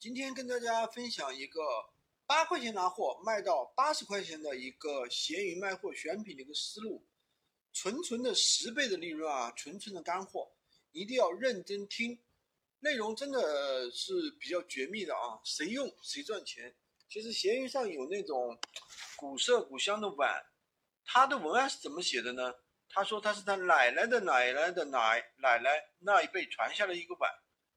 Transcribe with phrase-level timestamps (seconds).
[0.00, 1.60] 今天跟大家分享一个
[2.26, 7.04] 八块钱拿货卖到八十块钱的一个闲鱼卖货选品的一个思路，
[7.74, 10.50] 纯纯的十倍的利润啊，纯纯的干货，
[10.92, 12.18] 一定要认真听，
[12.78, 16.74] 内容真的是比较绝密的啊，谁用谁赚钱。
[17.06, 18.58] 其实闲鱼上有那种
[19.16, 20.42] 古色古香的碗，
[21.04, 22.54] 它的文案是怎么写的呢？
[22.88, 27.30] 他说他是他奶奶的奶奶的奶奶奶那一辈传下来一个碗，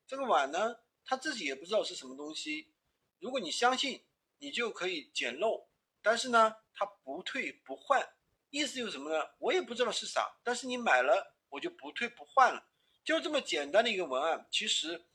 [0.08, 0.78] 这个碗呢？
[1.06, 2.74] 他自己也不知道是什么东西，
[3.20, 4.04] 如果你相信，
[4.40, 5.68] 你就可以捡漏。
[6.02, 8.16] 但是呢，他不退不换，
[8.50, 9.26] 意思就是什么呢？
[9.40, 12.68] 我也不知道是啥，但是你买了，我就不退不换了，
[13.04, 14.46] 就这么简单的一个文案。
[14.52, 15.06] 其实，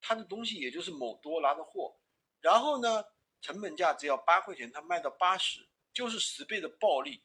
[0.00, 1.96] 他的东西也就是某多拿的货，
[2.40, 3.04] 然后呢，
[3.40, 7.22] 成本价只要八块钱，他卖到八十，就是十倍的暴利。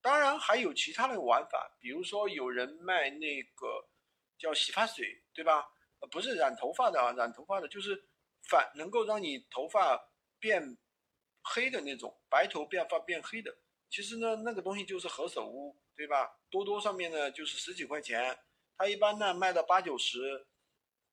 [0.00, 3.88] 当然还有其他的玩法，比如说有人卖那个
[4.36, 5.68] 叫洗发水，对吧？
[6.08, 8.08] 不是染头发的啊，染头发的就是
[8.48, 10.76] 反能够让你头发变
[11.42, 13.56] 黑的那种，白头变发变黑的。
[13.88, 16.38] 其实呢，那个东西就是何首乌，对吧？
[16.50, 18.38] 多多上面呢就是十几块钱，
[18.76, 20.46] 它一般呢卖到八九十。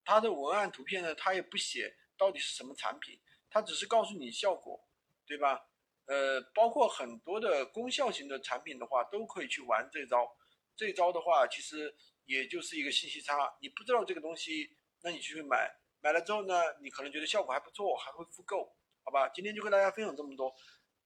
[0.03, 4.87] 它的文案图片呢，它也不写到底是什么产品，它只是告诉你效果，
[5.25, 5.67] 对吧？
[6.05, 10.35] 呃，包括很多的功效型的产品的话，都可以去玩这招。
[10.75, 11.95] 这招的话，其实。
[12.25, 15.69] 也就是一个信息差，你不知道这个东西，那你去买，
[16.01, 18.73] 买了之后呢，你可能觉得效果还不错，还会复购，
[19.03, 19.27] 好吧？
[19.35, 20.55] 今天就跟大家分享这么多，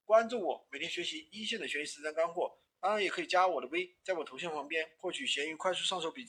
[0.05, 6.25] 关注我，每天学习一线的学习实战干货，当然也可以加我的微，在我头像旁边获取闲鱼快速上手笔记。